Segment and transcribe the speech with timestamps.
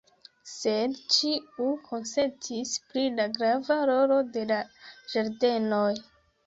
[0.51, 4.61] Sed ĉiu konsentis pri la grava rolo de la
[5.15, 5.89] ĝardenoj.